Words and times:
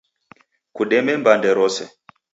kudeme 0.75 1.13
mbande 1.21 1.49
rose. 1.57 1.85